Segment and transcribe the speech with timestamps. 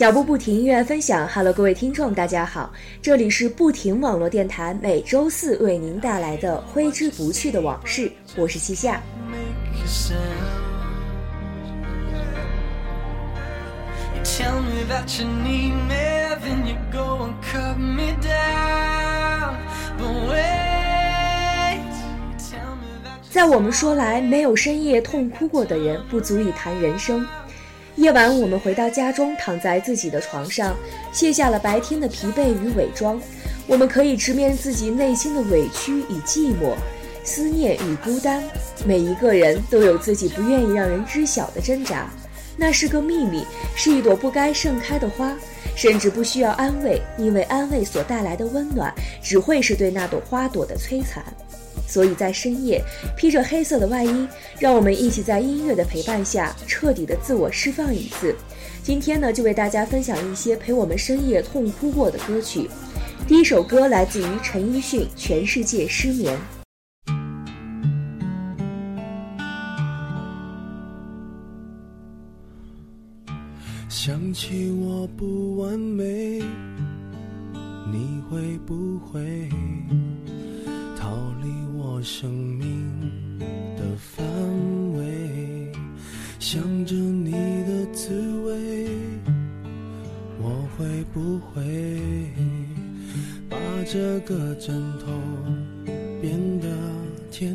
[0.00, 1.28] 脚步不停，音乐分享。
[1.28, 2.72] Hello，各位听众，大家好，
[3.02, 8.98] 这里是不停网络电台，每周四为您带来的挥之不去的往事，我是七夏。
[23.28, 27.22] 在我们说来，没有深夜痛哭过的人，不足以谈人生。
[27.96, 30.74] 夜晚，我们回到家中，躺在自己的床上，
[31.12, 33.20] 卸下了白天的疲惫与伪装，
[33.66, 36.74] 我们可以直面自己内心的委屈与寂寞、
[37.24, 38.42] 思念与孤单。
[38.86, 42.08] 每一个人都有自己不愿意让人知晓的挣扎，
[42.56, 45.36] 那是个秘密，是一朵不该盛开的花，
[45.76, 51.22] 甚至不需要安慰，因为安慰所带来的温暖，只会是对那朵花朵的摧残。
[51.86, 52.82] 所以在深夜，
[53.16, 54.28] 披着黑色的外衣，
[54.58, 58.34] 让我们一起在音乐的陪伴下，彻底的自我释放一次。
[58.82, 62.68] 今天呢，就为大家分享一些陪我们深夜痛哭过的歌曲。
[63.28, 66.36] 第一首歌来自于陈奕迅，《全世界失眠》。
[73.88, 76.40] 想起我不完美，
[77.92, 79.20] 你会不会？
[82.02, 83.38] 生命
[83.76, 84.26] 的范
[84.94, 85.72] 围，
[86.38, 88.10] 想着你的滋
[88.44, 88.88] 味，
[90.40, 91.62] 我会不会
[93.48, 93.56] 把
[93.86, 95.06] 这个枕头
[96.22, 96.68] 变得
[97.30, 97.54] 甜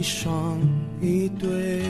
[0.00, 0.58] 一双
[0.98, 1.82] 一对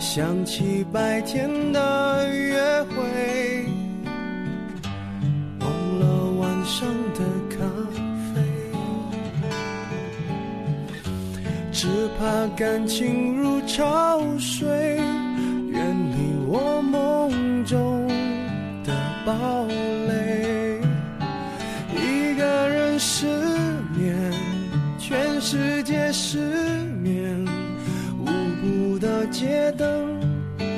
[0.00, 3.66] 想起白天的约会，
[5.60, 7.58] 忘了晚上的咖
[8.34, 8.42] 啡，
[11.70, 11.86] 只
[12.18, 14.98] 怕感情如潮水，
[29.32, 30.20] 街灯。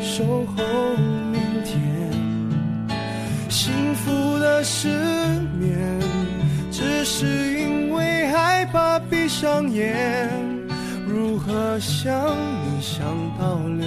[0.00, 0.62] 守候
[1.32, 1.76] 明天，
[3.50, 4.88] 幸福的失
[5.58, 6.00] 眠，
[6.70, 7.26] 只是
[7.58, 10.30] 因为害怕闭上眼。
[11.06, 12.14] 如何想
[12.64, 13.04] 你想
[13.38, 13.86] 到六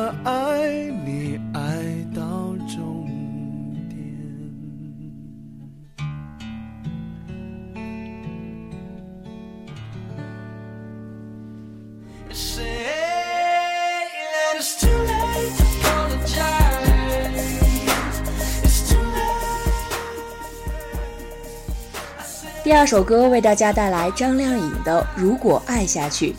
[22.63, 26.29] 第二首歌为大家带来张靓颖的《如果爱下去》。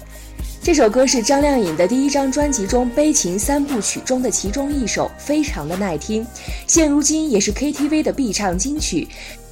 [0.63, 6.25] 这首歌是张靓颖的第一张专辑中悲情三部曲中的其中一首，非常的耐听，
[6.69, 9.09] 现如今也是 KTV 的必唱金曲。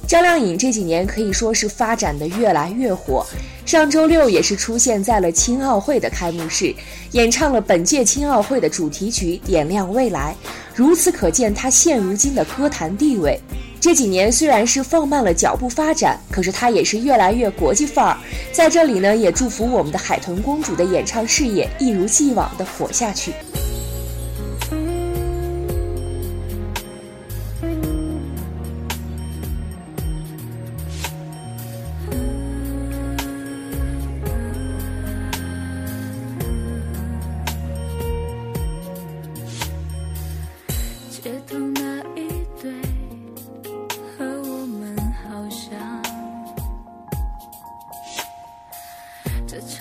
[0.07, 3.25] 张靓颖这几年可以说是发展的越来越火，
[3.65, 6.73] 上周六也是出现在了青奥会的开幕式，
[7.11, 10.33] 演唱了本届青奥会的主题曲《点亮未来》，
[10.73, 13.37] 如此可见她现如今的歌坛地位。
[13.81, 18.17] 这几年虽然是放慢了脚步发展，可是它也是越来越国际范儿。
[18.53, 23.33] 在这里呢，也祝福我们的海豚公主的演唱事业一如既往的火下去。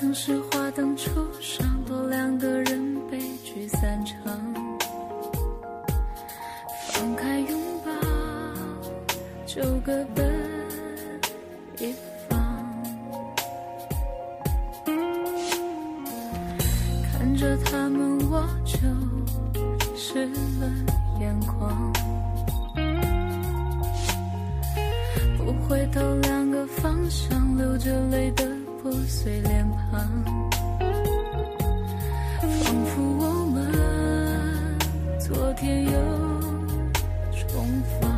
[0.00, 1.10] 城市花灯初
[1.42, 4.16] 上，多两个人被聚散成
[6.88, 7.92] 放开拥抱，
[9.44, 10.24] 就各奔
[11.78, 11.94] 一
[12.26, 12.40] 方。
[17.12, 18.78] 看着他们，我就
[19.94, 20.72] 湿了
[21.20, 21.92] 眼眶。
[25.36, 28.48] 不回头，两个方向，流着泪的
[28.82, 29.79] 破碎脸庞。
[29.90, 30.06] 仿
[32.86, 33.58] 佛我们
[35.18, 35.90] 昨天又
[37.34, 37.66] 重
[38.00, 38.08] 逢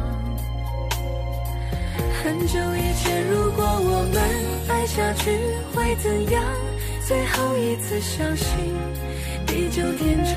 [2.22, 4.20] 很久以前，如果我们
[4.68, 5.30] 爱下去
[5.74, 6.44] 会怎样？
[7.08, 8.46] 最后一次相信，
[9.46, 10.36] 地久天长，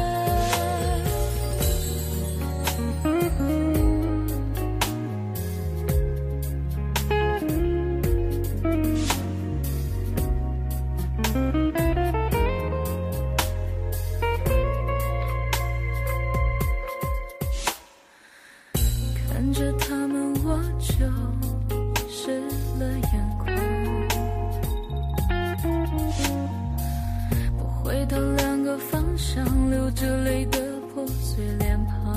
[29.81, 30.59] 流着泪的
[30.93, 32.15] 破碎脸庞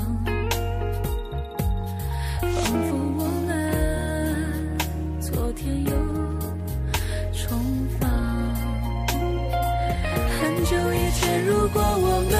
[2.39, 5.91] 仿佛我们昨天又
[7.33, 7.59] 重
[7.99, 8.07] 放
[10.37, 12.33] 很久以前如果我们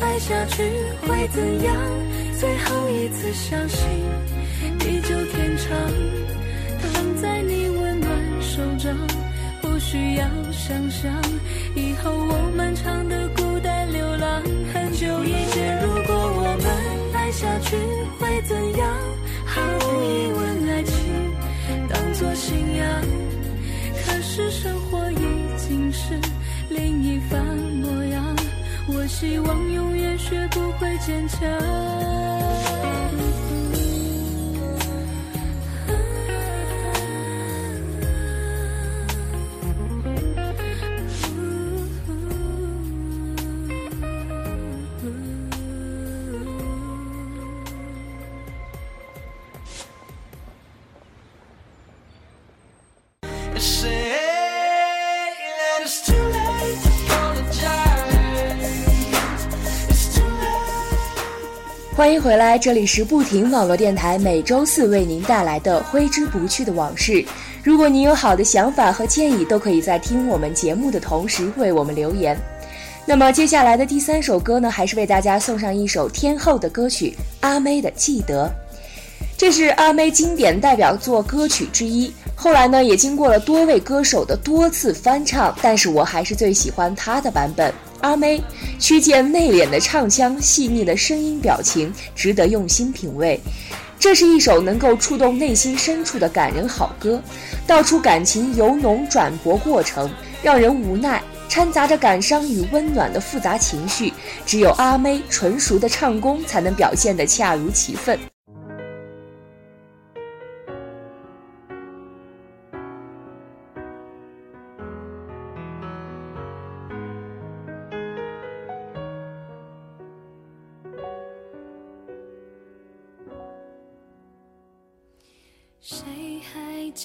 [0.00, 0.62] 爱下去
[1.02, 1.76] 会怎样
[2.38, 3.86] 最后一次相信
[4.78, 5.76] 地久天长
[6.80, 8.10] 躺在你温暖
[8.40, 8.96] 手掌
[9.60, 11.12] 不需要想象
[11.74, 14.59] 以后我漫长的孤单流浪
[18.50, 18.96] 怎样？
[19.46, 20.96] 毫无疑问，爱情
[21.88, 23.00] 当作信仰。
[24.04, 25.16] 可是生活已
[25.56, 26.18] 经是
[26.68, 28.34] 另一番模样，
[28.88, 31.89] 我希望永远学不会坚强。
[61.96, 67.22] 欢迎回来，这里是不停网络电台，每周四为您带来的挥之不去的往事。
[67.62, 72.34] 如果您有好的想法和建议，都可以在听我们节目的同时为我们留言。
[73.04, 78.46] 那么接下来的第三首歌呢，还是为大家送上一首天后的歌曲《阿妹的记得》，
[79.36, 82.10] 这是阿妹经典代表作歌曲之一。
[82.42, 87.70] 后来呢，也经过了多位歌手的多次翻唱，但是我还是最喜欢他的版本。
[88.00, 88.42] 阿妹，
[88.78, 93.38] 曲健内敛的唱腔，细腻的声音表情，值得用心品味。
[93.98, 97.22] 这是一首能够触动内心深处的感人好歌，
[97.66, 100.10] 道出感情由浓转薄过程，
[100.42, 104.14] 让人无奈，掺杂着感伤与温暖的复杂情绪，
[104.46, 108.18] 只有阿妹纯熟的唱功才能表现得恰如其分。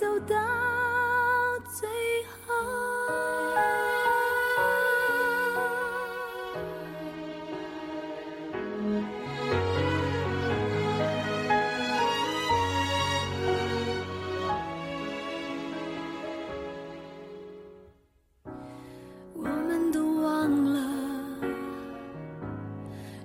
[0.00, 0.34] 走到
[1.70, 1.86] 最
[2.46, 2.54] 后。
[19.34, 20.80] 我们都忘了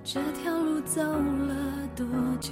[0.03, 2.05] 这条路走了多
[2.41, 2.51] 久，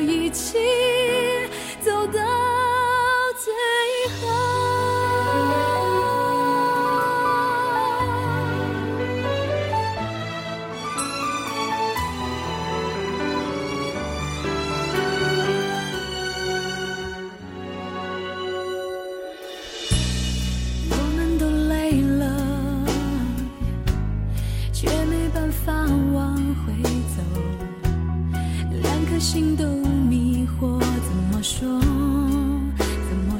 [0.00, 0.58] 一起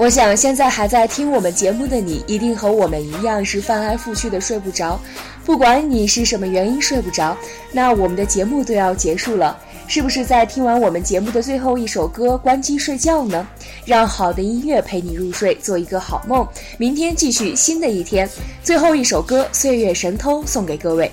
[0.00, 4.98] 我想现在还在听我们节目的你，一定和我们一样是翻来覆去的睡不着。
[5.44, 7.36] 不管你是什么原因睡不着，
[7.70, 13.46] 那我们的节目都要结束了，是不是在听完我们节目的最后一首歌关机睡觉呢？
[13.84, 16.48] 让好的音乐陪你入睡，做一个好梦。
[16.78, 18.26] 明天继续新的一天，
[18.64, 21.12] 最后一首歌《岁月神偷》送给各位。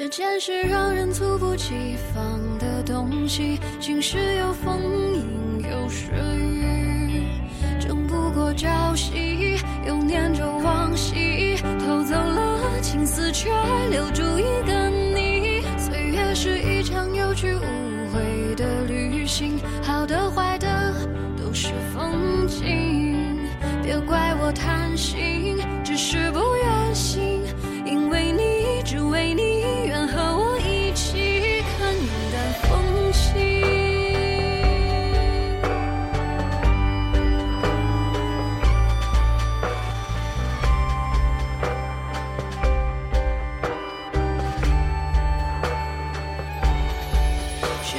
[0.00, 3.58] 时间是让人猝不及防的东西？
[3.80, 4.80] 晴时有风，
[5.12, 7.24] 阴有时雨，
[7.80, 13.50] 争不过朝夕，又念着往昔，偷走了青丝，却
[13.90, 14.22] 留住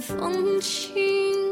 [0.00, 1.43] 风轻。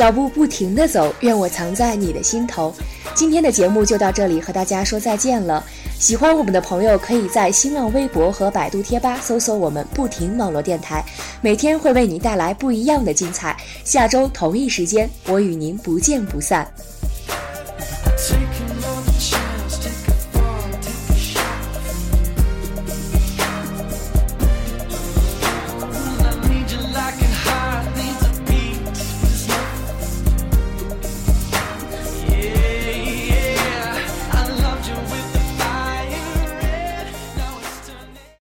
[0.00, 2.74] 脚步不停的走，愿我藏在你的心头。
[3.12, 5.62] 今天的节目就到这里，和大家说再见了。
[5.98, 11.04] 喜欢我们的朋友，可以在新浪微博和百度贴吧搜索我们“不停网络电台”，
[11.42, 13.54] 每天会为您带来不一样的精彩。
[13.84, 16.66] 下周同一时间，我与您不见不散。